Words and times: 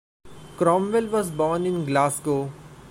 Cromwell 0.57 1.09
was 1.11 1.29
born 1.29 1.67
in 1.67 1.85
Glasgow. 1.85 2.51